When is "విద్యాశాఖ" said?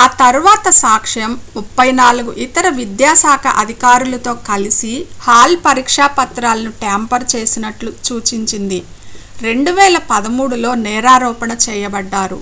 2.78-3.44